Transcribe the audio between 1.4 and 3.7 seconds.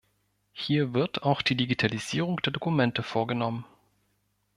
die Digitalisierung der Dokumente vorgenommen.